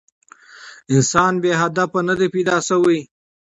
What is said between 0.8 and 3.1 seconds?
انسان بې هدفه نه دی پيداشوی